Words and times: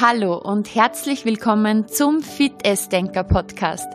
Hallo 0.00 0.36
und 0.36 0.76
herzlich 0.76 1.24
willkommen 1.24 1.88
zum 1.88 2.22
Fit 2.22 2.62
Denker 2.92 3.24
Podcast, 3.24 3.88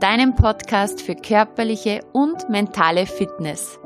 deinem 0.00 0.34
Podcast 0.34 1.00
für 1.00 1.14
körperliche 1.14 2.00
und 2.12 2.50
mentale 2.50 3.06
Fitness. 3.06 3.78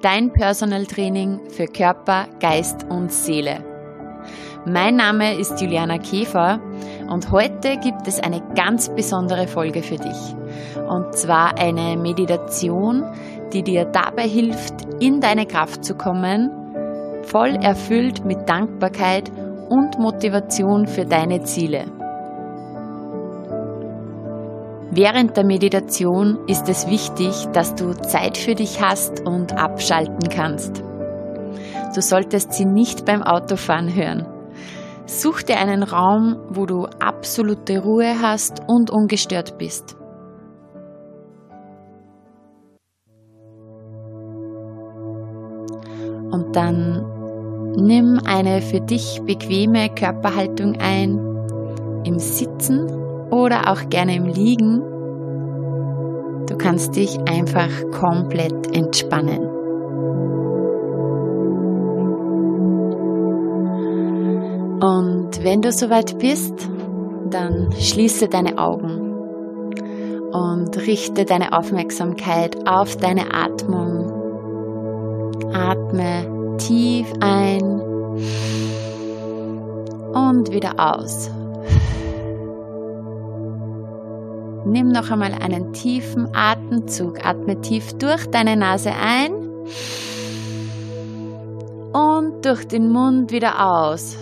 Dein 0.00 0.32
Personal 0.32 0.86
Training 0.86 1.38
für 1.50 1.66
Körper, 1.66 2.26
Geist 2.40 2.86
und 2.88 3.12
Seele. 3.12 3.62
Mein 4.64 4.96
Name 4.96 5.34
ist 5.34 5.60
Juliana 5.60 5.98
Käfer 5.98 6.58
und 7.10 7.30
heute 7.30 7.76
gibt 7.76 8.08
es 8.08 8.18
eine 8.18 8.40
ganz 8.54 8.88
besondere 8.88 9.46
Folge 9.46 9.82
für 9.82 9.98
dich. 9.98 10.34
Und 10.88 11.14
zwar 11.14 11.58
eine 11.58 11.98
Meditation, 11.98 13.04
die 13.52 13.62
dir 13.62 13.84
dabei 13.84 14.26
hilft, 14.26 14.86
in 15.00 15.20
deine 15.20 15.44
Kraft 15.44 15.84
zu 15.84 15.94
kommen, 15.96 16.50
voll 17.24 17.56
erfüllt 17.56 18.24
mit 18.24 18.48
Dankbarkeit 18.48 19.30
und 19.70 19.98
Motivation 19.98 20.86
für 20.86 21.06
deine 21.06 21.44
Ziele. 21.44 21.84
Während 24.92 25.36
der 25.36 25.44
Meditation 25.44 26.40
ist 26.48 26.68
es 26.68 26.88
wichtig, 26.88 27.46
dass 27.52 27.76
du 27.76 27.94
Zeit 27.94 28.36
für 28.36 28.56
dich 28.56 28.82
hast 28.82 29.24
und 29.24 29.56
abschalten 29.56 30.28
kannst. 30.28 30.82
Du 31.94 32.02
solltest 32.02 32.52
sie 32.52 32.64
nicht 32.64 33.04
beim 33.04 33.22
Autofahren 33.22 33.94
hören. 33.94 34.26
Such 35.06 35.42
dir 35.42 35.58
einen 35.58 35.84
Raum, 35.84 36.36
wo 36.48 36.66
du 36.66 36.86
absolute 36.98 37.80
Ruhe 37.80 38.20
hast 38.20 38.62
und 38.66 38.90
ungestört 38.90 39.58
bist. 39.58 39.96
Und 46.32 46.56
dann 46.56 47.19
Nimm 47.76 48.20
eine 48.24 48.62
für 48.62 48.80
dich 48.80 49.22
bequeme 49.24 49.88
Körperhaltung 49.90 50.76
ein, 50.80 51.18
im 52.04 52.18
Sitzen 52.18 52.90
oder 53.30 53.70
auch 53.70 53.88
gerne 53.88 54.16
im 54.16 54.26
Liegen. 54.26 54.82
Du 56.46 56.56
kannst 56.56 56.96
dich 56.96 57.18
einfach 57.28 57.68
komplett 57.92 58.74
entspannen. 58.74 59.46
Und 64.82 65.44
wenn 65.44 65.60
du 65.60 65.70
soweit 65.72 66.18
bist, 66.18 66.68
dann 67.28 67.70
schließe 67.72 68.28
deine 68.28 68.58
Augen 68.58 69.10
und 70.32 70.76
richte 70.86 71.24
deine 71.24 71.52
Aufmerksamkeit 71.52 72.56
auf 72.66 72.96
deine 72.96 73.32
Atmung. 73.32 74.10
Atme 75.52 76.39
tief 76.70 77.12
ein 77.18 77.64
und 80.12 80.52
wieder 80.52 80.74
aus. 80.78 81.28
Nimm 84.64 84.92
noch 84.92 85.10
einmal 85.10 85.34
einen 85.34 85.72
tiefen 85.72 86.28
Atemzug. 86.32 87.26
Atme 87.26 87.60
tief 87.60 87.92
durch 87.94 88.24
deine 88.26 88.56
Nase 88.56 88.92
ein 88.92 89.32
und 91.92 92.44
durch 92.44 92.68
den 92.68 92.92
Mund 92.92 93.32
wieder 93.32 93.66
aus. 93.68 94.16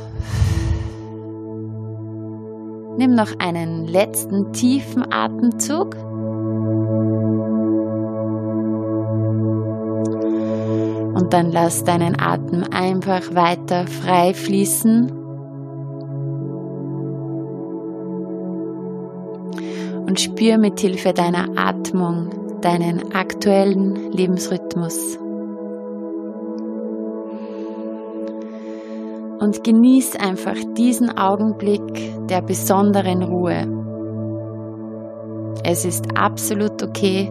Nimm 2.97 3.15
noch 3.15 3.39
einen 3.41 3.87
letzten 3.87 4.55
tiefen 4.55 5.13
Atemzug. 5.13 5.97
Und 11.19 11.33
dann 11.33 11.51
lass 11.51 11.83
deinen 11.83 12.21
Atem 12.21 12.65
einfach 12.71 13.35
weiter 13.35 13.89
frei 13.89 14.35
fließen. 14.35 15.11
Und 20.07 20.21
spür 20.21 20.59
mit 20.59 20.79
Hilfe 20.79 21.13
deiner 21.13 21.49
Atmung 21.57 22.61
deinen 22.61 23.15
aktuellen 23.15 24.13
Lebensrhythmus. 24.13 25.19
Und 29.41 29.65
genieß 29.65 30.17
einfach 30.17 30.57
diesen 30.77 31.19
Augenblick 31.19 32.27
der 32.29 32.43
besonderen 32.43 33.25
Ruhe. 33.25 33.67
Es 35.65 35.85
ist 35.85 36.17
absolut 36.17 36.83
okay, 36.83 37.31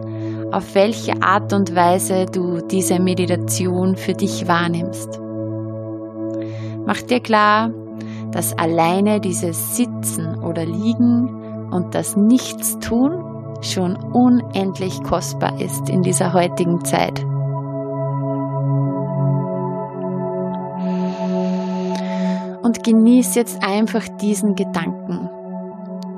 auf 0.52 0.74
welche 0.74 1.22
Art 1.22 1.52
und 1.52 1.74
Weise 1.74 2.26
du 2.26 2.60
diese 2.60 2.98
Meditation 3.00 3.96
für 3.96 4.14
dich 4.14 4.48
wahrnimmst. 4.48 5.20
Mach 6.86 7.02
dir 7.02 7.20
klar, 7.20 7.70
dass 8.32 8.56
alleine 8.56 9.20
dieses 9.20 9.76
Sitzen 9.76 10.42
oder 10.42 10.64
Liegen 10.64 11.68
und 11.70 11.94
das 11.94 12.16
Nichtstun 12.16 13.24
schon 13.60 13.96
unendlich 13.96 15.02
kostbar 15.02 15.60
ist 15.60 15.90
in 15.90 16.02
dieser 16.02 16.32
heutigen 16.32 16.84
Zeit. 16.84 17.24
Und 22.62 22.84
genieß 22.84 23.34
jetzt 23.34 23.62
einfach 23.62 24.06
diesen 24.20 24.54
Gedanken. 24.54 25.28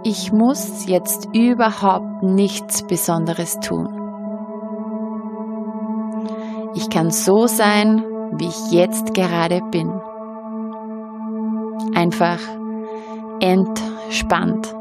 Ich 0.03 0.33
muss 0.33 0.87
jetzt 0.87 1.29
überhaupt 1.35 2.23
nichts 2.23 2.87
Besonderes 2.87 3.59
tun. 3.61 4.00
Ich 6.75 6.89
kann 6.89 7.11
so 7.11 7.47
sein, 7.47 8.05
wie 8.33 8.47
ich 8.47 8.71
jetzt 8.71 9.15
gerade 9.15 9.61
bin. 9.71 9.91
Einfach 11.95 12.39
entspannt. 13.41 14.73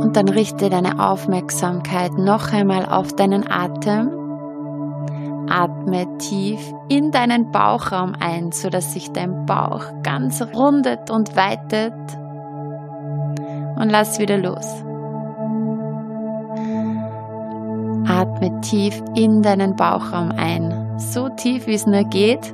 Und 0.00 0.16
dann 0.16 0.28
richte 0.28 0.70
deine 0.70 0.98
Aufmerksamkeit 0.98 2.12
noch 2.18 2.52
einmal 2.52 2.86
auf 2.86 3.14
deinen 3.14 3.50
Atem. 3.50 4.10
Atme 5.50 6.06
tief 6.18 6.72
in 6.88 7.10
deinen 7.10 7.50
Bauchraum 7.50 8.14
ein, 8.18 8.52
sodass 8.52 8.94
sich 8.94 9.12
dein 9.12 9.44
Bauch 9.44 9.84
ganz 10.02 10.42
rundet 10.54 11.10
und 11.10 11.36
weitet. 11.36 11.94
Und 13.76 13.90
lass 13.90 14.18
wieder 14.18 14.38
los. 14.38 14.84
Atme 18.06 18.60
tief 18.60 19.02
in 19.14 19.42
deinen 19.42 19.76
Bauchraum 19.76 20.32
ein, 20.36 20.98
so 20.98 21.28
tief 21.28 21.66
wie 21.66 21.74
es 21.74 21.86
nur 21.86 22.04
geht. 22.04 22.52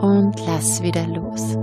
Und 0.00 0.34
lass 0.46 0.82
wieder 0.82 1.06
los. 1.06 1.56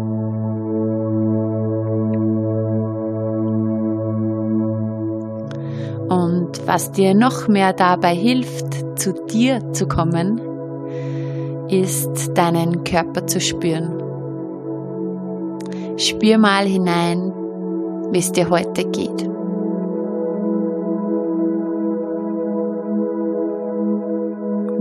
Und 6.09 6.68
was 6.68 6.91
dir 6.91 7.16
noch 7.16 7.47
mehr 7.47 7.73
dabei 7.73 8.13
hilft, 8.13 9.00
zu 9.00 9.13
dir 9.13 9.73
zu 9.73 9.88
kommen, 9.88 10.40
ist 11.69 12.38
deinen 12.38 12.84
Körper 12.84 13.25
zu 13.25 13.40
spüren. 13.40 14.00
Spür 15.97 16.38
mal 16.38 16.66
hinein, 16.66 17.34
wie 18.12 18.19
es 18.19 18.31
dir 18.31 18.50
heute 18.50 18.85
geht. 18.85 19.32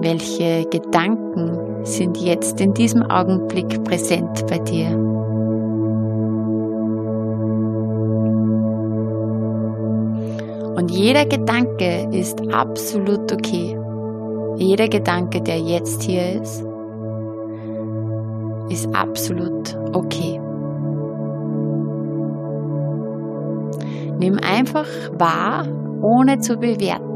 Welche 0.02 0.66
Gedanken 0.68 1.84
sind 1.84 2.16
jetzt 2.16 2.60
in 2.60 2.74
diesem 2.74 3.02
Augenblick 3.04 3.84
präsent 3.84 4.44
bei 4.48 4.58
dir? 4.58 4.88
Und 10.74 10.90
jeder 10.90 11.24
Gedanke 11.24 12.08
ist 12.10 12.40
absolut 12.52 13.32
okay. 13.32 13.78
Jeder 14.56 14.88
Gedanke, 14.88 15.40
der 15.40 15.60
jetzt 15.60 16.02
hier 16.02 16.42
ist, 16.42 16.64
ist 18.70 18.92
absolut 18.92 19.78
okay. 19.92 20.40
Nimm 24.18 24.40
einfach 24.42 24.88
wahr, 25.16 25.68
ohne 26.02 26.40
zu 26.40 26.56
bewerten. 26.56 27.11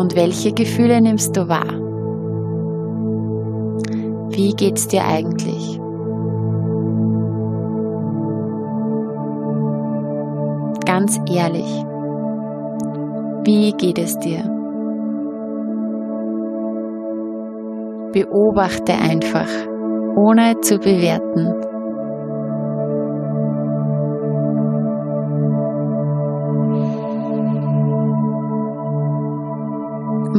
Und 0.00 0.16
welche 0.16 0.52
Gefühle 0.52 0.98
nimmst 1.02 1.36
du 1.36 1.46
wahr? 1.46 1.74
Wie 4.30 4.54
geht's 4.54 4.88
dir 4.88 5.04
eigentlich? 5.04 5.78
Ganz 10.86 11.20
ehrlich, 11.30 11.84
wie 13.44 13.72
geht 13.72 13.98
es 13.98 14.18
dir? 14.20 14.40
Beobachte 18.14 18.94
einfach, 18.94 19.50
ohne 20.16 20.58
zu 20.62 20.78
bewerten. 20.78 21.69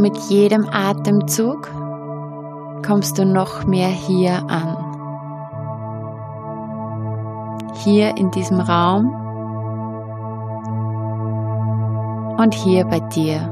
Mit 0.02 0.18
jedem 0.30 0.68
Atemzug 0.72 1.70
kommst 2.84 3.20
du 3.20 3.26
noch 3.26 3.66
mehr 3.68 3.88
hier 3.88 4.44
an. 4.50 4.76
Hier 7.84 8.18
in 8.18 8.32
diesem 8.32 8.60
Raum 8.60 9.14
und 12.38 12.54
hier 12.56 12.86
bei 12.86 13.00
dir. 13.00 13.48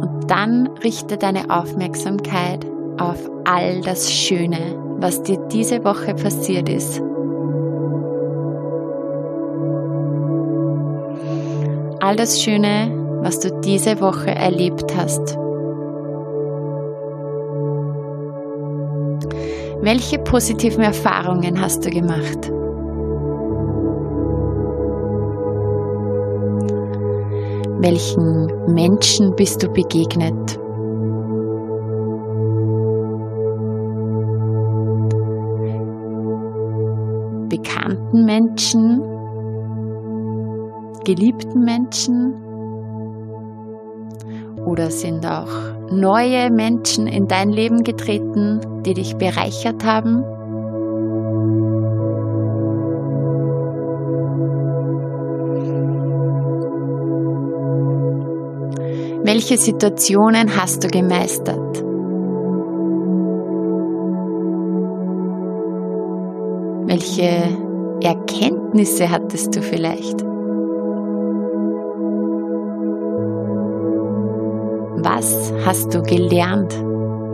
Und 0.00 0.30
dann 0.30 0.70
richte 0.82 1.18
deine 1.18 1.50
Aufmerksamkeit 1.50 2.66
auf 2.98 3.30
all 3.44 3.82
das 3.82 4.10
Schöne, 4.10 4.96
was 4.98 5.22
dir 5.22 5.36
diese 5.48 5.84
Woche 5.84 6.14
passiert 6.14 6.70
ist. 6.70 7.02
All 12.04 12.16
das 12.16 12.42
Schöne, 12.42 12.90
was 13.22 13.38
du 13.38 13.60
diese 13.60 14.00
Woche 14.00 14.34
erlebt 14.34 14.92
hast. 14.96 15.36
Welche 19.82 20.18
positiven 20.18 20.82
Erfahrungen 20.82 21.60
hast 21.60 21.86
du 21.86 21.90
gemacht? 21.90 22.50
Welchen 27.78 28.50
Menschen 28.74 29.36
bist 29.36 29.62
du 29.62 29.68
begegnet? 29.68 30.58
bekannten 37.48 38.24
Menschen, 38.24 39.01
geliebten 41.04 41.64
Menschen 41.64 42.34
oder 44.64 44.90
sind 44.90 45.26
auch 45.26 45.50
neue 45.90 46.50
Menschen 46.50 47.06
in 47.06 47.26
dein 47.26 47.50
Leben 47.50 47.82
getreten, 47.82 48.60
die 48.84 48.94
dich 48.94 49.16
bereichert 49.16 49.84
haben? 49.84 50.24
Welche 59.24 59.56
Situationen 59.56 60.56
hast 60.56 60.82
du 60.84 60.88
gemeistert? 60.88 61.82
Welche 66.86 67.48
Erkenntnisse 68.02 69.10
hattest 69.10 69.56
du 69.56 69.62
vielleicht? 69.62 70.31
Was 75.14 75.52
hast 75.66 75.92
du 75.92 76.02
gelernt 76.02 76.72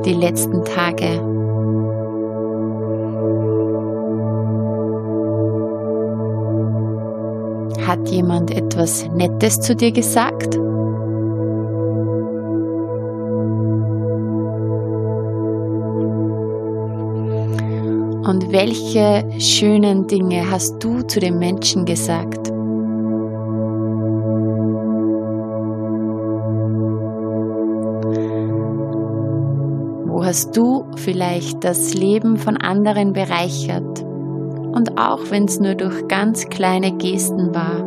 die 0.04 0.14
letzten 0.14 0.64
Tage? 0.64 1.20
Hat 7.86 8.08
jemand 8.08 8.50
etwas 8.50 9.08
Nettes 9.14 9.60
zu 9.60 9.76
dir 9.76 9.92
gesagt? 9.92 10.56
Und 18.26 18.50
welche 18.50 19.24
schönen 19.38 20.08
Dinge 20.08 20.50
hast 20.50 20.82
du 20.82 21.02
zu 21.02 21.20
den 21.20 21.38
Menschen 21.38 21.84
gesagt? 21.84 22.47
Hast 30.38 30.56
du 30.56 30.86
vielleicht 30.94 31.64
das 31.64 31.94
Leben 31.94 32.36
von 32.36 32.56
anderen 32.56 33.12
bereichert? 33.12 34.04
Und 34.04 34.96
auch 34.96 35.32
wenn 35.32 35.46
es 35.46 35.58
nur 35.58 35.74
durch 35.74 36.06
ganz 36.06 36.48
kleine 36.48 36.96
Gesten 36.96 37.52
war. 37.52 37.82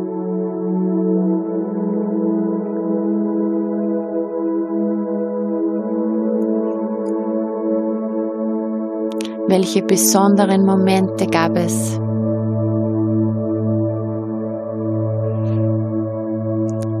Welche 9.48 9.82
besonderen 9.82 10.66
Momente 10.66 11.28
gab 11.28 11.56
es? 11.56 11.96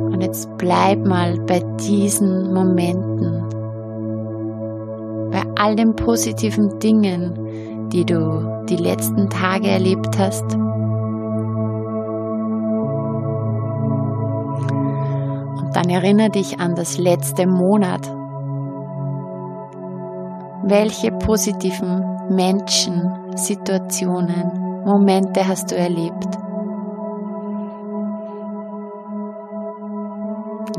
Und 0.06 0.22
jetzt 0.22 0.48
bleib 0.56 1.06
mal 1.06 1.36
bei 1.46 1.60
diesen 1.78 2.54
Momenten, 2.54 3.61
all 5.62 5.76
den 5.76 5.94
positiven 5.94 6.80
Dingen, 6.80 7.88
die 7.90 8.04
du 8.04 8.64
die 8.68 8.76
letzten 8.76 9.30
Tage 9.30 9.68
erlebt 9.68 10.18
hast. 10.18 10.42
Und 15.60 15.70
dann 15.76 15.88
erinnere 15.88 16.30
dich 16.30 16.58
an 16.58 16.74
das 16.74 16.98
letzte 16.98 17.46
Monat. 17.46 18.12
Welche 20.64 21.12
positiven 21.12 22.02
Menschen, 22.28 23.08
Situationen, 23.36 24.82
Momente 24.84 25.46
hast 25.46 25.70
du 25.70 25.76
erlebt? 25.76 26.38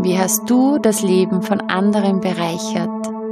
Wie 0.01 0.19
hast 0.19 0.49
du 0.49 0.77
das 0.79 1.03
Leben 1.03 1.41
von 1.41 1.61
anderen 1.69 2.19
bereichert? 2.19 3.22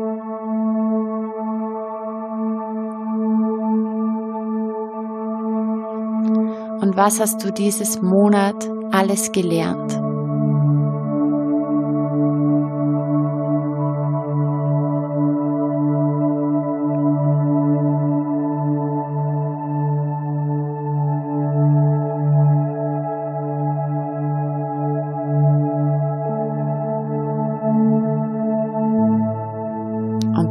Was 7.04 7.20
hast 7.20 7.44
du 7.44 7.52
dieses 7.52 8.00
Monat 8.00 8.70
alles 8.92 9.32
gelernt? 9.32 10.00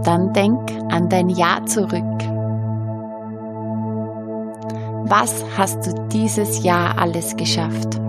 dann 0.02 0.33
denk 0.33 0.71
an 0.90 1.09
dein 1.11 1.28
Jahr 1.28 1.66
zurück. 1.66 2.30
Was 5.11 5.45
hast 5.59 5.87
du 5.88 6.07
dieses 6.12 6.62
Jahr 6.62 6.97
alles 6.97 7.35
geschafft? 7.35 8.00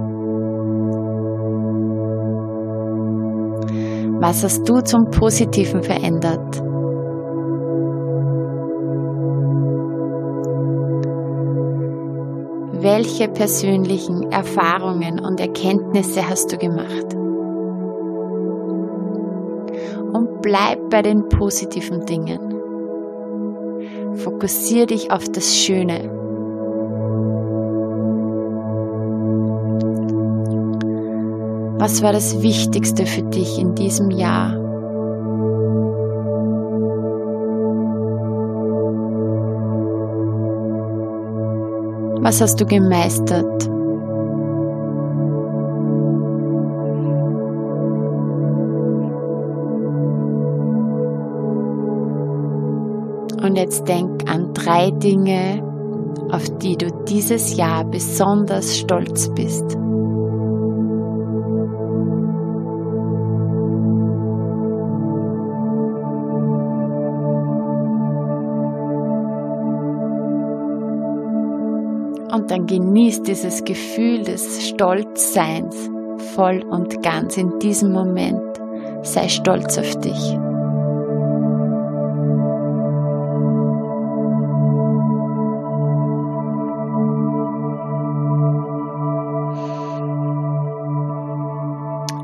Was 4.20 4.44
hast 4.44 4.70
du 4.70 4.82
zum 4.82 5.10
Positiven 5.10 5.82
verändert? 5.82 6.62
Welche 12.84 13.30
persönlichen 13.30 14.32
Erfahrungen 14.32 15.20
und 15.20 15.40
Erkenntnisse 15.40 16.30
hast 16.30 16.52
du 16.54 16.58
gemacht? 16.58 17.16
und 20.14 20.42
bleib 20.42 20.90
bei 20.90 21.02
den 21.02 21.30
positiven 21.30 22.06
Dingen. 22.06 22.54
Fokussiere 24.16 24.88
dich 24.88 25.10
auf 25.10 25.24
das 25.30 25.56
Schöne. 25.56 26.21
Was 31.82 32.04
war 32.04 32.14
das 32.14 32.44
Wichtigste 32.44 33.08
für 33.08 33.24
dich 33.24 33.58
in 33.58 33.74
diesem 33.74 34.12
Jahr? 34.12 34.56
Was 42.22 42.40
hast 42.40 42.62
du 42.62 42.68
gemeistert? 42.68 43.68
Und 53.44 53.56
jetzt 53.56 53.88
denk 53.88 54.32
an 54.32 54.54
drei 54.54 54.92
Dinge, 54.92 55.64
auf 56.30 56.48
die 56.60 56.78
du 56.78 56.92
dieses 57.08 57.58
Jahr 57.58 57.86
besonders 57.86 58.78
stolz 58.78 59.30
bist. 59.30 59.81
Und 72.32 72.50
dann 72.50 72.66
genießt 72.66 73.28
dieses 73.28 73.64
Gefühl 73.66 74.24
des 74.24 74.70
Stolzseins 74.70 75.90
voll 76.34 76.64
und 76.70 77.04
ganz 77.04 77.38
in 77.38 77.60
diesem 77.60 77.92
Moment. 77.92 78.42
Sei 79.04 79.28
stolz 79.28 79.78
auf 79.78 79.96
dich. 80.00 80.38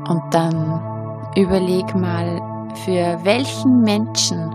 Und 0.08 0.22
dann 0.30 0.80
überleg 1.36 1.94
mal, 1.94 2.40
für 2.84 3.18
welchen 3.24 3.82
Menschen 3.82 4.54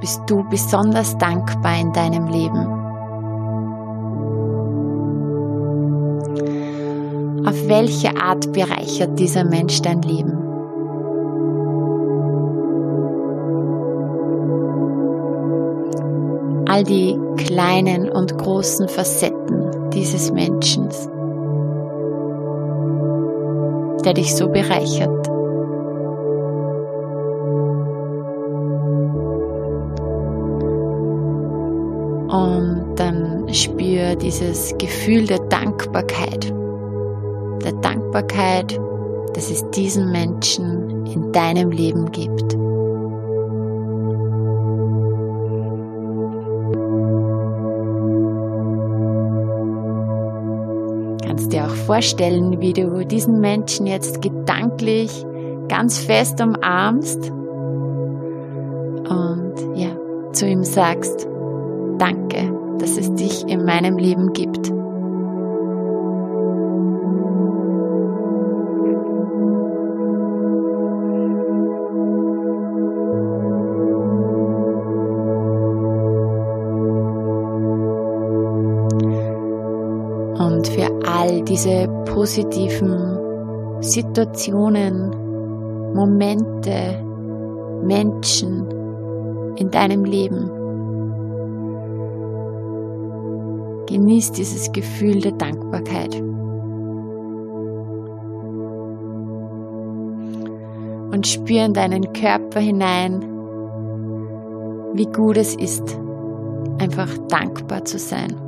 bist 0.00 0.22
du 0.28 0.48
besonders 0.48 1.18
dankbar 1.18 1.78
in 1.78 1.92
deinem 1.92 2.26
Leben? 2.28 2.77
Auf 7.48 7.66
welche 7.66 8.14
Art 8.14 8.52
bereichert 8.52 9.18
dieser 9.18 9.42
Mensch 9.42 9.80
dein 9.80 10.02
Leben? 10.02 10.36
All 16.68 16.84
die 16.84 17.18
kleinen 17.38 18.10
und 18.10 18.36
großen 18.36 18.86
Facetten 18.88 19.90
dieses 19.94 20.30
Menschen, 20.30 20.90
der 24.04 24.12
dich 24.12 24.36
so 24.36 24.48
bereichert. 24.50 25.28
Und 32.28 32.92
dann 32.96 33.48
spür 33.54 34.16
dieses 34.16 34.76
Gefühl 34.76 35.26
der 35.26 35.38
Dankbarkeit. 35.48 36.57
Der 37.64 37.72
Dankbarkeit, 37.72 38.78
dass 39.34 39.50
es 39.50 39.68
diesen 39.70 40.10
Menschen 40.10 41.06
in 41.06 41.32
deinem 41.32 41.70
Leben 41.70 42.10
gibt. 42.10 42.56
Kannst 51.26 51.52
dir 51.52 51.64
auch 51.64 51.74
vorstellen, 51.86 52.60
wie 52.60 52.72
du 52.72 53.04
diesen 53.04 53.40
Menschen 53.40 53.86
jetzt 53.86 54.22
gedanklich 54.22 55.24
ganz 55.68 55.98
fest 55.98 56.40
umarmst 56.40 57.30
und 59.08 59.54
ja, 59.76 59.90
zu 60.32 60.46
ihm 60.46 60.64
sagst, 60.64 61.28
Danke, 61.98 62.52
dass 62.78 62.96
es 62.96 63.12
dich 63.14 63.46
in 63.48 63.64
meinem 63.64 63.98
Leben 63.98 64.32
gibt. 64.32 64.57
Diese 81.58 81.88
positiven 82.04 83.82
Situationen, 83.82 85.10
Momente, 85.92 87.02
Menschen 87.82 88.64
in 89.56 89.68
deinem 89.68 90.04
Leben. 90.04 90.50
Genieß 93.86 94.30
dieses 94.32 94.70
Gefühl 94.70 95.20
der 95.20 95.32
Dankbarkeit. 95.32 96.14
Und 101.10 101.26
spür 101.26 101.64
in 101.64 101.72
deinen 101.72 102.12
Körper 102.12 102.60
hinein, 102.60 103.20
wie 104.94 105.06
gut 105.06 105.36
es 105.36 105.56
ist, 105.56 105.98
einfach 106.78 107.18
dankbar 107.28 107.84
zu 107.84 107.98
sein. 107.98 108.47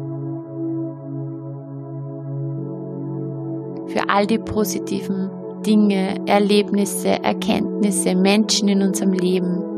Für 3.93 4.09
all 4.09 4.27
die 4.27 4.39
positiven 4.39 5.31
Dinge, 5.67 6.27
Erlebnisse, 6.27 7.23
Erkenntnisse, 7.23 8.15
Menschen 8.15 8.69
in 8.69 8.83
unserem 8.83 9.13
Leben, 9.13 9.71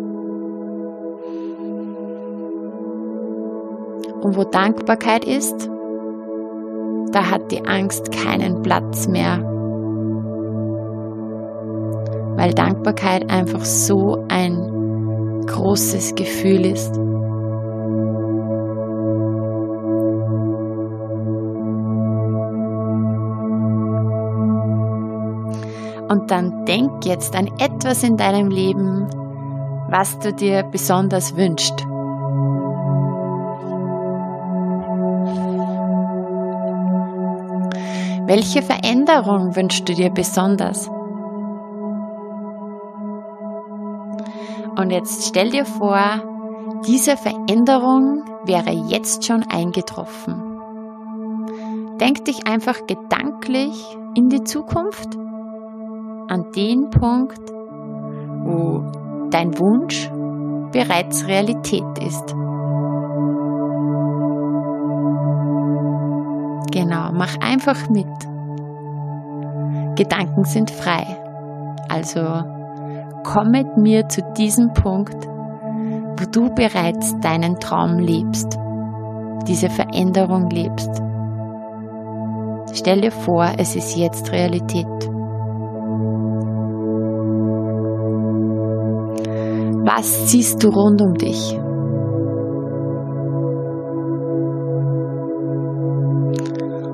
Und 4.23 4.37
wo 4.37 4.45
Dankbarkeit 4.45 5.25
ist, 5.25 5.69
da 7.11 7.29
hat 7.29 7.51
die 7.51 7.67
Angst 7.67 8.13
keinen 8.13 8.63
Platz 8.63 9.09
mehr. 9.09 9.41
Weil 12.37 12.55
Dankbarkeit 12.55 13.29
einfach 13.29 13.65
so 13.65 14.25
ein 14.29 15.45
großes 15.47 16.15
Gefühl 16.15 16.67
ist. 16.67 16.95
Und 26.13 26.31
dann 26.31 26.67
denk 26.67 27.07
jetzt 27.07 27.35
an 27.35 27.47
etwas 27.59 28.03
in 28.03 28.19
deinem 28.19 28.51
Leben, 28.51 29.09
was 29.89 30.19
du 30.19 30.35
dir 30.35 30.63
besonders 30.63 31.39
wünschst. 31.39 31.87
Welche 38.27 38.61
Veränderung 38.61 39.57
wünschst 39.57 39.89
du 39.89 39.95
dir 39.95 40.11
besonders? 40.11 40.87
Und 44.77 44.91
jetzt 44.91 45.29
stell 45.29 45.49
dir 45.49 45.65
vor, 45.65 45.99
diese 46.87 47.17
Veränderung 47.17 48.25
wäre 48.45 48.73
jetzt 48.73 49.25
schon 49.25 49.45
eingetroffen. 49.45 50.59
Denk 51.99 52.27
dich 52.27 52.47
einfach 52.47 52.87
gedanklich 52.87 53.97
in 54.15 54.29
die 54.29 54.45
Zukunft, 54.45 55.17
an 56.29 56.51
den 56.55 56.91
Punkt, 56.91 57.41
wo 58.45 58.83
dein 59.31 59.59
Wunsch 59.59 60.11
bereits 60.73 61.27
Realität 61.27 61.99
ist. 61.99 62.35
Genau, 66.73 67.11
mach 67.13 67.37
einfach 67.41 67.89
mit. 67.91 68.07
Gedanken 69.97 70.45
sind 70.45 70.71
frei. 70.71 71.05
Also 71.89 72.21
komm 73.25 73.51
mit 73.51 73.77
mir 73.77 74.09
zu 74.09 74.23
diesem 74.37 74.73
Punkt, 74.73 75.27
wo 75.27 76.25
du 76.31 76.55
bereits 76.55 77.19
deinen 77.21 77.61
Traum 77.61 77.99
lebst, 77.99 78.59
diese 79.47 79.69
Veränderung 79.69 80.49
lebst. 80.49 80.91
Stell 82.73 83.03
dir 83.03 83.13
vor, 83.13 83.53
es 83.59 83.77
ist 83.77 83.97
jetzt 83.97 84.33
Realität. 84.33 84.87
Was 89.95 90.31
siehst 90.31 90.65
du 90.65 90.71
rund 90.71 91.03
um 91.03 91.13
dich? 91.15 91.53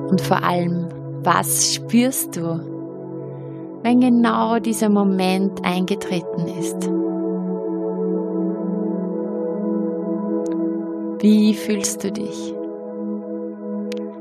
Und 0.09 0.19
vor 0.19 0.43
allem, 0.43 0.89
was 1.23 1.75
spürst 1.75 2.35
du, 2.35 2.59
wenn 3.83 4.01
genau 4.01 4.59
dieser 4.59 4.89
Moment 4.89 5.63
eingetreten 5.63 6.47
ist? 6.59 6.89
Wie 11.21 11.53
fühlst 11.53 12.03
du 12.03 12.11
dich? 12.11 12.53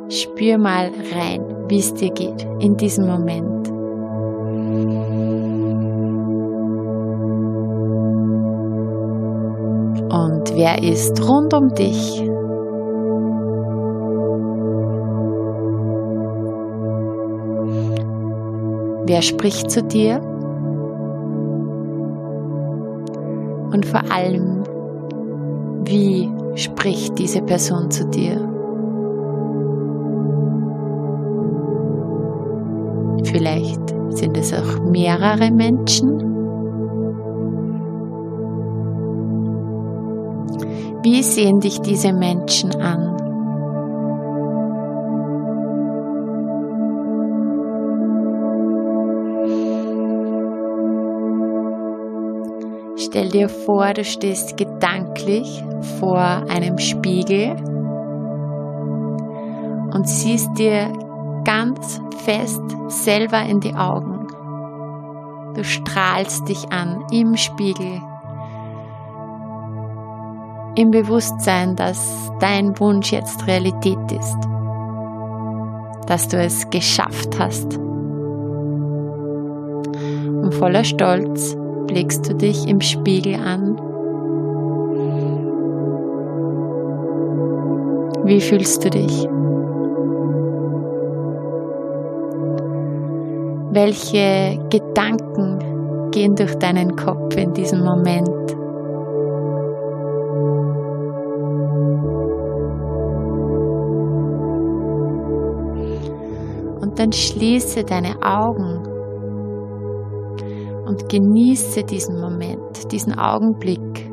Spür 0.09 0.57
mal 0.57 0.93
rein, 1.17 1.43
wie 1.67 1.81
es 1.81 1.95
dir 1.95 2.11
geht 2.11 2.47
in 2.61 2.77
diesem 2.77 3.09
Moment. 3.09 3.48
Wer 10.55 10.83
ist 10.83 11.27
rund 11.29 11.55
um 11.55 11.75
dich? 11.75 12.23
Wer 19.07 19.23
spricht 19.23 19.71
zu 19.71 19.83
dir? 19.83 20.21
Und 23.73 23.87
vor 23.87 24.03
allem, 24.11 24.65
wie 25.85 26.31
spricht 26.55 27.19
diese 27.19 27.41
Person 27.43 27.91
zu 27.91 28.07
dir? 28.07 28.37
Vielleicht 33.25 33.95
sind 34.11 34.37
es 34.37 34.53
auch 34.53 34.81
mehrere 34.81 35.51
Menschen. 35.51 36.28
Wie 41.11 41.23
sehen 41.23 41.61
dich 41.61 41.81
diese 41.81 42.13
Menschen 42.13 42.71
an? 42.83 43.17
Stell 52.99 53.31
dir 53.31 53.49
vor, 53.49 53.95
du 53.95 54.05
stehst 54.05 54.59
gedanklich 54.59 55.65
vor 55.99 56.21
einem 56.21 56.77
Spiegel 56.77 57.57
und 59.95 60.07
siehst 60.07 60.59
dir 60.59 60.93
ganz 61.45 62.03
fest 62.19 62.61
selber 62.89 63.41
in 63.45 63.61
die 63.61 63.75
Augen. 63.75 64.27
Du 65.55 65.65
strahlst 65.65 66.47
dich 66.51 66.71
an 66.71 67.03
im 67.11 67.35
Spiegel 67.39 68.03
im 70.79 70.93
Bewusstsein, 70.93 71.75
dass 71.75 72.31
dein 72.39 72.79
Wunsch 72.79 73.11
jetzt 73.11 73.49
Realität 73.49 73.99
ist, 74.13 74.37
dass 76.07 76.29
du 76.29 76.37
es 76.37 76.71
geschafft 76.71 77.37
hast. 77.37 77.77
Und 80.39 80.55
voller 80.55 80.85
Stolz 80.85 81.57
blickst 81.89 82.31
du 82.31 82.37
dich 82.37 82.69
im 82.69 82.81
Spiegel 82.81 83.35
an. 83.35 83.77
Wie 88.25 88.41
fühlst 88.41 88.85
du 88.85 88.91
dich? 88.91 89.29
Welche 93.73 94.61
Gedanken 94.71 96.11
gehen 96.13 96.37
durch 96.37 96.55
deinen 96.55 96.95
Kopf 96.95 97.37
in 97.37 97.53
diesem 97.53 97.83
Moment? 97.83 98.38
Dann 106.99 107.13
schließe 107.13 107.85
deine 107.85 108.17
Augen 108.23 108.83
und 110.87 111.09
genieße 111.09 111.85
diesen 111.85 112.21
Moment, 112.21 112.91
diesen 112.91 113.17
Augenblick 113.17 114.11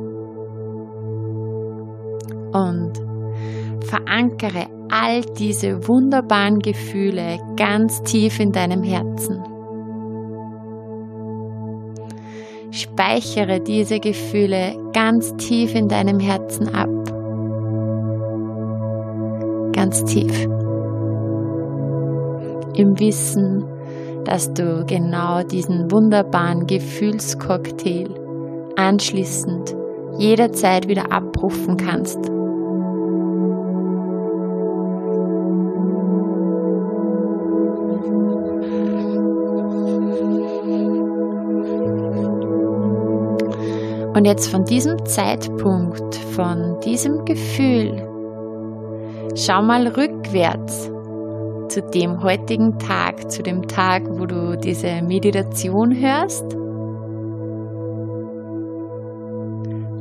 und 2.53 2.93
verankere 3.85 4.67
all 4.89 5.21
diese 5.37 5.87
wunderbaren 5.87 6.59
Gefühle 6.59 7.39
ganz 7.57 8.03
tief 8.03 8.39
in 8.39 8.51
deinem 8.51 8.83
Herzen. 8.83 9.43
Speichere 12.71 13.61
diese 13.61 13.99
Gefühle 13.99 14.75
ganz 14.93 15.35
tief 15.37 15.73
in 15.73 15.87
deinem 15.87 16.19
Herzen 16.19 16.67
ab. 16.75 16.89
Ganz 19.73 20.03
tief. 20.03 20.47
Im 22.75 22.99
Wissen, 22.99 23.63
dass 24.25 24.53
du 24.53 24.85
genau 24.85 25.43
diesen 25.43 25.91
wunderbaren 25.91 26.67
Gefühlscocktail 26.67 28.09
anschließend 28.75 29.75
jederzeit 30.17 30.87
wieder 30.87 31.11
abrufen 31.11 31.77
kannst. 31.77 32.17
Und 44.15 44.25
jetzt 44.25 44.47
von 44.47 44.63
diesem 44.63 45.05
Zeitpunkt, 45.05 46.15
von 46.15 46.79
diesem 46.85 47.25
Gefühl, 47.25 48.01
schau 49.35 49.61
mal 49.61 49.87
rückwärts 49.87 50.89
zu 51.75 51.81
dem 51.81 52.23
heutigen 52.23 52.79
Tag, 52.79 53.29
zu 53.29 53.43
dem 53.43 53.67
Tag, 53.67 54.03
wo 54.07 54.25
du 54.25 54.57
diese 54.57 55.01
Meditation 55.01 55.93
hörst. 55.93 56.53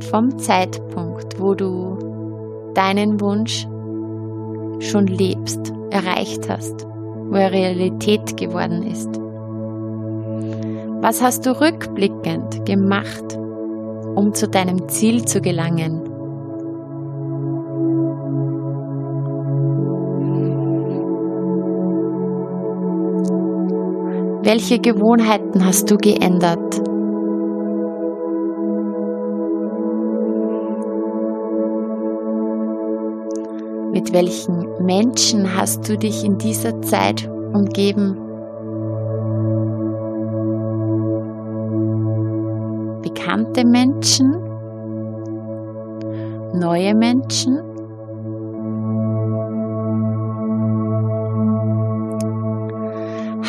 Vom 0.09 0.39
Zeitpunkt, 0.39 1.37
wo 1.37 1.53
du 1.53 2.71
deinen 2.75 3.19
Wunsch 3.19 3.67
schon 4.79 5.07
lebst, 5.07 5.73
erreicht 5.89 6.49
hast, 6.49 6.85
wo 6.85 7.35
er 7.35 7.51
Realität 7.51 8.37
geworden 8.37 8.83
ist. 8.83 9.09
Was 11.01 11.21
hast 11.21 11.45
du 11.45 11.59
rückblickend 11.59 12.65
gemacht? 12.65 13.37
um 14.15 14.33
zu 14.33 14.47
deinem 14.47 14.87
Ziel 14.87 15.25
zu 15.25 15.41
gelangen. 15.41 16.14
Welche 24.45 24.77
Gewohnheiten 24.77 25.65
hast 25.65 25.89
du 25.89 25.97
geändert? 25.97 26.77
Mit 33.91 34.13
welchen 34.13 34.85
Menschen 34.85 35.57
hast 35.57 35.89
du 35.89 35.97
dich 35.97 36.23
in 36.23 36.37
dieser 36.37 36.79
Zeit 36.83 37.27
umgeben? 37.53 38.21
bekannte 43.01 43.65
Menschen, 43.65 44.31
neue 46.53 46.93
Menschen. 46.93 47.64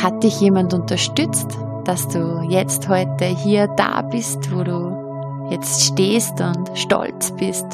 Hat 0.06 0.22
dich 0.22 0.40
jemand 0.40 0.72
unterstützt, 0.72 1.58
dass 1.82 2.06
du 2.06 2.40
jetzt 2.48 2.88
heute 2.88 3.24
hier 3.24 3.66
da 3.66 4.02
bist, 4.02 4.54
wo 4.54 4.62
du 4.62 5.48
jetzt 5.50 5.82
stehst 5.82 6.40
und 6.40 6.70
stolz 6.78 7.32
bist 7.32 7.66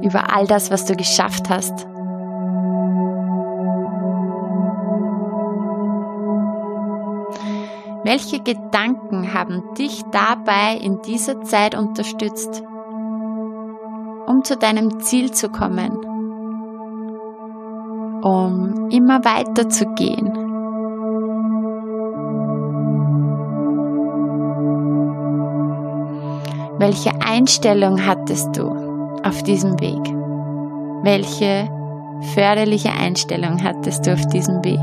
über 0.00 0.32
all 0.32 0.46
das, 0.46 0.70
was 0.70 0.84
du 0.84 0.94
geschafft 0.94 1.50
hast? 1.50 1.88
Welche 8.04 8.38
Gedanken 8.38 9.34
haben 9.34 9.74
dich 9.76 10.04
dabei 10.12 10.76
in 10.80 11.02
dieser 11.02 11.40
Zeit 11.42 11.76
unterstützt, 11.76 12.62
um 14.28 14.44
zu 14.44 14.56
deinem 14.56 15.00
Ziel 15.00 15.32
zu 15.32 15.48
kommen, 15.48 15.96
um 18.22 18.88
immer 18.90 19.24
weiter 19.24 19.68
zu 19.68 19.86
gehen? 19.96 20.41
Welche 26.82 27.12
Einstellung 27.24 28.04
hattest 28.04 28.56
du 28.56 28.68
auf 29.22 29.44
diesem 29.44 29.78
Weg? 29.78 30.02
Welche 31.04 31.68
förderliche 32.34 32.90
Einstellung 32.90 33.62
hattest 33.62 34.04
du 34.04 34.12
auf 34.14 34.26
diesem 34.26 34.64
Weg? 34.64 34.80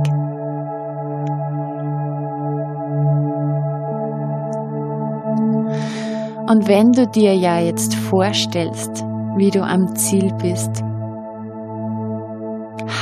Und 6.48 6.70
wenn 6.70 6.94
du 6.94 7.06
dir 7.06 7.36
ja 7.36 7.60
jetzt 7.60 7.94
vorstellst, 7.96 9.04
wie 9.36 9.52
du 9.52 9.62
am 9.62 9.94
Ziel 9.98 10.32
bist, 10.42 10.82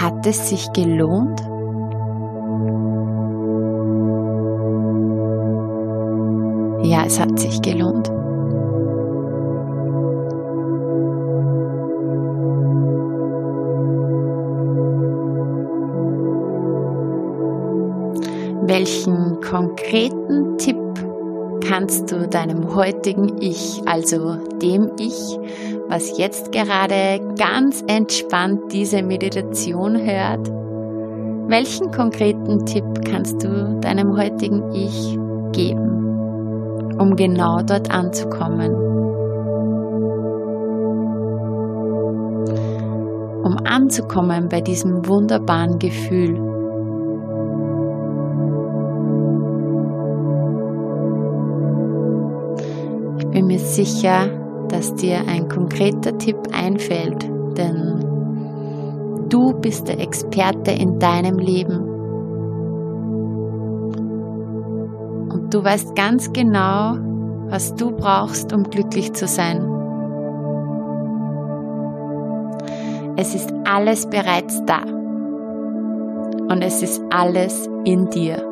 hat 0.02 0.26
es 0.26 0.50
sich 0.50 0.74
gelohnt? 0.74 1.40
Ja, 6.84 7.04
es 7.06 7.20
hat 7.20 7.38
sich 7.38 7.62
gelohnt. 7.62 8.17
Welchen 18.68 19.40
konkreten 19.40 20.58
Tipp 20.58 20.76
kannst 21.66 22.12
du 22.12 22.28
deinem 22.28 22.76
heutigen 22.76 23.42
Ich, 23.42 23.82
also 23.86 24.36
dem 24.62 24.92
Ich, 25.00 25.40
was 25.88 26.18
jetzt 26.18 26.52
gerade 26.52 27.22
ganz 27.40 27.82
entspannt 27.88 28.74
diese 28.74 29.04
Meditation 29.04 29.96
hört, 29.96 30.50
welchen 31.48 31.92
konkreten 31.92 32.66
Tipp 32.66 32.84
kannst 33.10 33.42
du 33.42 33.80
deinem 33.80 34.18
heutigen 34.18 34.74
Ich 34.74 35.18
geben, 35.54 36.98
um 37.00 37.16
genau 37.16 37.62
dort 37.66 37.90
anzukommen? 37.90 38.76
Um 43.46 43.56
anzukommen 43.64 44.50
bei 44.50 44.60
diesem 44.60 45.08
wunderbaren 45.08 45.80
Gefühl. 45.80 46.47
Sicher, 53.76 54.30
dass 54.70 54.96
dir 54.96 55.20
ein 55.28 55.48
konkreter 55.48 56.18
Tipp 56.18 56.38
einfällt, 56.52 57.24
denn 57.58 58.06
du 59.30 59.54
bist 59.54 59.88
der 59.88 60.00
Experte 60.00 60.72
in 60.72 61.00
deinem 61.00 61.38
Leben. 61.38 61.80
Und 65.32 65.54
du 65.54 65.64
weißt 65.64 65.96
ganz 65.96 66.34
genau, 66.34 66.98
was 67.50 67.76
du 67.76 67.92
brauchst, 67.92 68.54
um 68.54 68.64
glücklich 68.64 69.14
zu 69.14 69.28
sein. 69.28 69.62
Es 73.16 73.34
ist 73.34 73.52
alles 73.66 74.08
bereits 74.08 74.64
da. 74.66 74.82
Und 76.50 76.62
es 76.62 76.82
ist 76.84 77.02
alles 77.10 77.68
in 77.84 78.10
dir. 78.10 78.47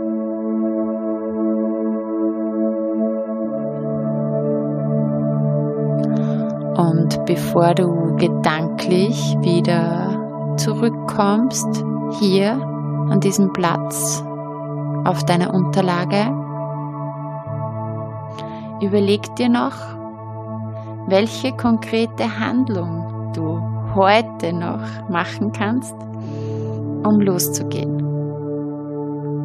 Und 6.77 7.25
bevor 7.25 7.73
du 7.73 8.15
gedanklich 8.17 9.37
wieder 9.39 10.55
zurückkommst, 10.57 11.85
hier 12.19 12.51
an 13.09 13.19
diesem 13.19 13.53
Platz 13.53 14.23
auf 15.05 15.23
deiner 15.25 15.53
Unterlage, 15.53 16.31
überleg 18.81 19.35
dir 19.35 19.49
noch, 19.49 19.75
welche 21.07 21.53
konkrete 21.53 22.39
Handlung 22.39 23.31
du 23.33 23.61
heute 23.95 24.51
noch 24.51 25.09
machen 25.09 25.51
kannst, 25.51 25.95
um 27.03 27.21
loszugehen 27.21 28.01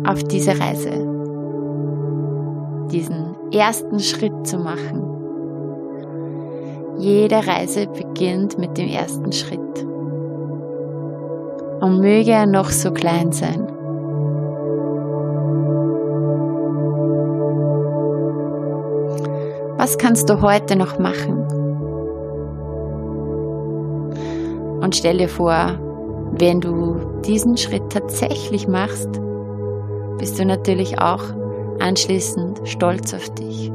auf 0.06 0.24
diese 0.24 0.58
Reise, 0.58 0.90
diesen 2.90 3.36
ersten 3.52 4.00
Schritt 4.00 4.46
zu 4.46 4.58
machen. 4.58 5.09
Jede 6.98 7.46
Reise 7.46 7.86
beginnt 7.86 8.58
mit 8.58 8.76
dem 8.76 8.88
ersten 8.88 9.32
Schritt. 9.32 9.60
Und 11.80 12.00
möge 12.00 12.30
er 12.32 12.46
noch 12.46 12.70
so 12.70 12.90
klein 12.90 13.32
sein. 13.32 13.66
Was 19.78 19.96
kannst 19.96 20.28
du 20.28 20.42
heute 20.42 20.76
noch 20.76 20.98
machen? 20.98 21.38
Und 24.82 24.94
stell 24.94 25.18
dir 25.18 25.28
vor, 25.28 25.78
wenn 26.32 26.60
du 26.60 26.96
diesen 27.24 27.56
Schritt 27.56 27.90
tatsächlich 27.90 28.68
machst, 28.68 29.08
bist 30.18 30.38
du 30.38 30.44
natürlich 30.44 31.00
auch 31.00 31.22
anschließend 31.80 32.60
stolz 32.64 33.14
auf 33.14 33.30
dich. 33.30 33.72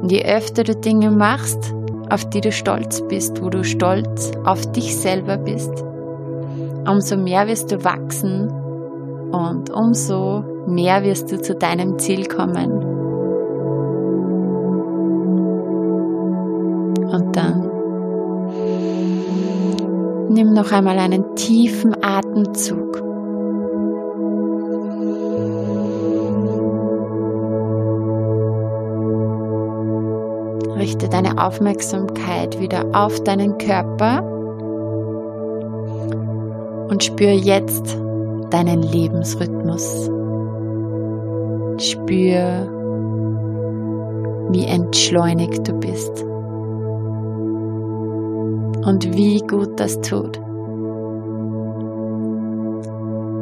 Und 0.00 0.12
je 0.12 0.24
öfter 0.24 0.64
du 0.64 0.74
Dinge 0.74 1.10
machst, 1.10 1.74
auf 2.10 2.28
die 2.30 2.40
du 2.40 2.52
stolz 2.52 3.02
bist, 3.08 3.42
wo 3.42 3.50
du 3.50 3.64
stolz 3.64 4.32
auf 4.44 4.70
dich 4.72 4.96
selber 4.96 5.36
bist, 5.36 5.72
umso 6.86 7.16
mehr 7.16 7.46
wirst 7.46 7.72
du 7.72 7.84
wachsen 7.84 8.48
und 9.30 9.70
umso 9.70 10.44
mehr 10.66 11.02
wirst 11.02 11.30
du 11.32 11.40
zu 11.40 11.54
deinem 11.54 11.98
Ziel 11.98 12.26
kommen. 12.26 12.72
Und 17.10 17.36
dann 17.36 17.68
nimm 20.30 20.52
noch 20.52 20.72
einmal 20.72 20.98
einen 20.98 21.34
tiefen 21.34 21.96
Atemzug. 22.02 23.02
Deine 31.10 31.42
Aufmerksamkeit 31.44 32.60
wieder 32.60 32.84
auf 32.92 33.22
deinen 33.24 33.58
Körper 33.58 34.22
und 36.88 37.02
spür 37.02 37.32
jetzt 37.32 37.98
deinen 38.50 38.82
Lebensrhythmus. 38.82 40.10
Spür, 41.78 42.68
wie 44.50 44.64
entschleunigt 44.64 45.68
du 45.68 45.72
bist 45.74 46.24
und 48.84 49.16
wie 49.16 49.40
gut 49.40 49.78
das 49.78 50.00
tut. 50.00 50.40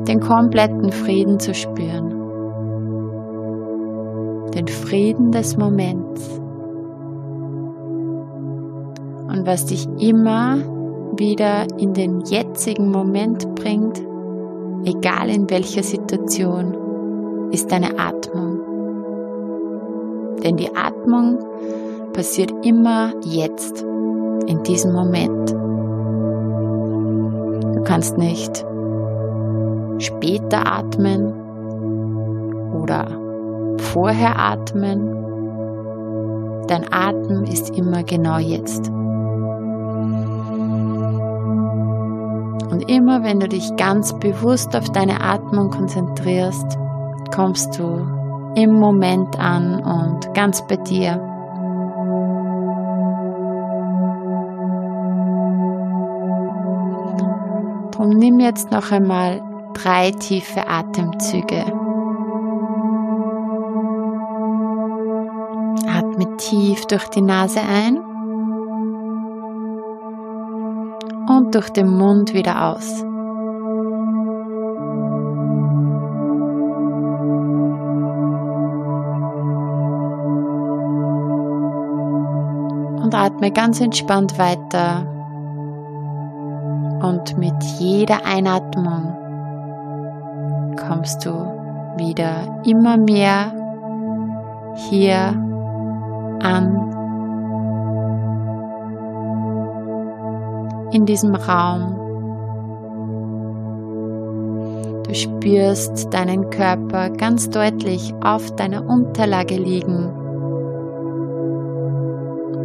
Den 0.08 0.20
kompletten 0.20 0.92
Frieden 0.92 1.40
zu 1.40 1.54
spüren. 1.54 2.12
Den 4.54 4.68
Frieden 4.68 5.32
des 5.32 5.56
Moments. 5.56 5.95
Was 9.46 9.64
dich 9.66 9.86
immer 10.00 10.58
wieder 11.16 11.68
in 11.78 11.94
den 11.94 12.22
jetzigen 12.22 12.90
Moment 12.90 13.54
bringt, 13.54 14.02
egal 14.84 15.30
in 15.30 15.48
welcher 15.48 15.84
Situation, 15.84 16.74
ist 17.52 17.70
deine 17.70 17.96
Atmung. 17.96 18.58
Denn 20.42 20.56
die 20.56 20.74
Atmung 20.74 21.38
passiert 22.12 22.52
immer 22.66 23.12
jetzt, 23.22 23.84
in 24.48 24.64
diesem 24.64 24.92
Moment. 24.92 25.52
Du 27.76 27.84
kannst 27.84 28.18
nicht 28.18 28.66
später 29.98 30.72
atmen 30.72 31.32
oder 32.82 33.06
vorher 33.78 34.40
atmen. 34.40 35.06
Dein 36.66 36.92
Atem 36.92 37.44
ist 37.44 37.70
immer 37.78 38.02
genau 38.02 38.38
jetzt. 38.38 38.90
Und 42.70 42.90
immer 42.90 43.22
wenn 43.22 43.40
du 43.40 43.48
dich 43.48 43.76
ganz 43.76 44.12
bewusst 44.18 44.74
auf 44.76 44.90
deine 44.90 45.20
Atmung 45.20 45.70
konzentrierst, 45.70 46.78
kommst 47.34 47.78
du 47.78 48.06
im 48.56 48.72
Moment 48.72 49.38
an 49.38 49.82
und 49.84 50.34
ganz 50.34 50.66
bei 50.66 50.76
dir. 50.76 51.20
Drum 57.92 58.10
nimm 58.10 58.40
jetzt 58.40 58.70
noch 58.72 58.90
einmal 58.90 59.42
drei 59.74 60.10
tiefe 60.10 60.68
Atemzüge. 60.68 61.64
Atme 65.88 66.36
tief 66.38 66.86
durch 66.86 67.08
die 67.08 67.22
Nase 67.22 67.60
ein 67.60 68.15
und 71.46 71.54
durch 71.54 71.70
den 71.70 71.88
Mund 71.88 72.34
wieder 72.34 72.72
aus. 72.72 73.02
Und 83.02 83.14
atme 83.14 83.52
ganz 83.52 83.80
entspannt 83.80 84.36
weiter. 84.38 85.06
Und 87.02 87.38
mit 87.38 87.62
jeder 87.78 88.26
Einatmung 88.26 89.12
kommst 90.76 91.24
du 91.24 91.30
wieder 91.96 92.60
immer 92.64 92.96
mehr 92.96 93.52
hier 94.90 95.28
an 96.42 96.95
in 100.96 101.04
diesem 101.04 101.34
Raum. 101.34 101.94
Du 105.06 105.14
spürst 105.14 106.12
deinen 106.12 106.48
Körper 106.48 107.10
ganz 107.10 107.50
deutlich 107.50 108.14
auf 108.24 108.56
deiner 108.56 108.88
Unterlage 108.88 109.56
liegen. 109.56 110.10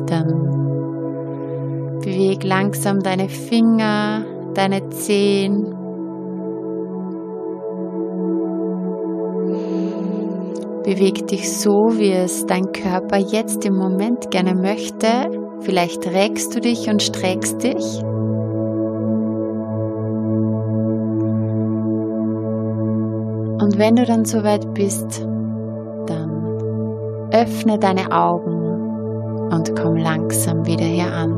Dann 0.08 2.00
beweg 2.00 2.44
langsam 2.46 3.02
deine 3.02 3.28
Finger, 3.28 4.24
deine 4.54 4.90
Zehen. 4.90 5.76
Beweg 10.86 11.28
dich 11.28 11.52
so, 11.58 11.90
wie 11.98 12.14
es 12.14 12.46
dein 12.46 12.72
Körper 12.72 13.18
jetzt 13.18 13.66
im 13.66 13.76
Moment 13.76 14.32
gerne 14.32 14.56
möchte. 14.56 15.30
Vielleicht 15.60 16.08
regst 16.08 16.56
du 16.56 16.62
dich 16.62 16.90
und 16.90 17.04
streckst 17.04 17.62
dich. 17.62 18.02
Und 23.62 23.78
wenn 23.78 23.96
du 23.96 24.06
dann 24.06 24.26
soweit 24.26 24.74
bist, 24.74 25.22
dann 26.08 27.30
öffne 27.32 27.78
deine 27.78 28.12
Augen 28.12 29.52
und 29.52 29.76
komm 29.80 29.98
langsam 29.98 30.66
wieder 30.66 30.86
hier 30.86 31.14
an. 31.14 31.38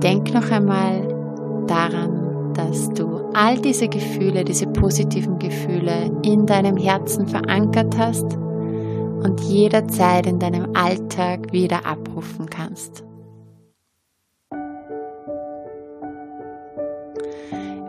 Denk 0.00 0.32
noch 0.32 0.50
einmal 0.50 1.06
daran, 1.66 2.52
dass 2.54 2.88
du 2.94 3.24
all 3.34 3.58
diese 3.58 3.88
Gefühle, 3.88 4.42
diese 4.42 4.68
positiven 4.68 5.38
Gefühle 5.38 6.10
in 6.22 6.46
deinem 6.46 6.78
Herzen 6.78 7.26
verankert 7.26 7.98
hast 7.98 8.38
und 9.22 9.40
jederzeit 9.40 10.26
in 10.26 10.38
deinem 10.38 10.63
Alltag 10.74 11.52
wieder 11.52 11.86
abrufen 11.86 12.50
kannst. 12.50 13.04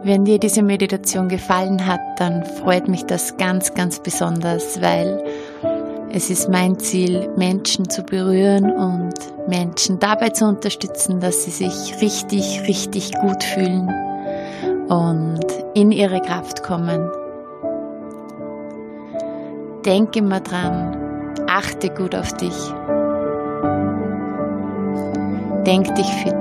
Wenn 0.04 0.24
dir 0.24 0.38
diese 0.38 0.62
Meditation 0.62 1.30
gefallen 1.30 1.88
hat, 1.88 2.00
dann 2.18 2.46
freut 2.46 2.88
mich 2.88 3.06
das 3.06 3.38
ganz, 3.38 3.74
ganz 3.74 4.00
besonders, 4.00 4.80
weil 4.80 5.24
es 6.12 6.30
ist 6.30 6.48
mein 6.48 6.78
Ziel, 6.78 7.28
Menschen 7.36 7.90
zu 7.90 8.04
berühren 8.04 8.72
und 8.72 9.14
Menschen 9.50 9.98
dabei 10.00 10.30
zu 10.30 10.46
unterstützen, 10.46 11.20
dass 11.20 11.44
sie 11.44 11.52
sich 11.52 12.00
richtig, 12.02 12.62
richtig 12.68 13.14
gut 13.20 13.44
fühlen 13.44 13.90
und 14.88 15.44
in 15.74 15.92
ihre 15.92 16.22
Kraft 16.22 16.64
kommen. 16.64 17.10
Denke 19.86 20.20
immer 20.20 20.40
dran, 20.40 20.95
achte 21.48 21.90
gut 21.90 22.16
auf 22.16 22.34
dich. 22.34 22.74
Denk 25.66 25.94
dich 25.96 26.06
fit. 26.06 26.36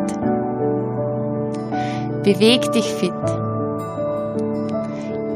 Beweg 2.23 2.73
dich 2.73 2.85
fit. 2.85 3.13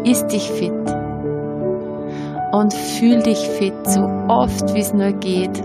Iss 0.05 0.27
dich 0.27 0.51
fit. 0.51 0.73
Und 2.53 2.73
fühl 2.73 3.23
dich 3.23 3.39
fit, 3.59 3.75
so 3.85 4.01
oft 4.29 4.75
wie 4.75 4.81
es 4.81 4.93
nur 4.93 5.13
geht. 5.13 5.63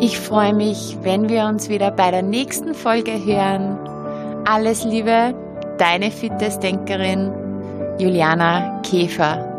Ich 0.00 0.18
freue 0.18 0.52
mich, 0.52 0.98
wenn 1.02 1.28
wir 1.28 1.44
uns 1.44 1.68
wieder 1.68 1.90
bei 1.90 2.10
der 2.10 2.22
nächsten 2.22 2.74
Folge 2.74 3.12
hören. 3.24 3.78
Alles 4.44 4.84
Liebe, 4.84 5.34
deine 5.78 6.10
Fitnessdenkerin 6.10 7.32
Juliana 7.98 8.80
Käfer. 8.82 9.51